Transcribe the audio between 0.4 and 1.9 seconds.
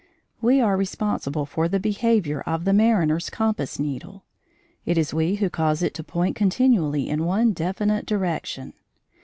We are responsible for the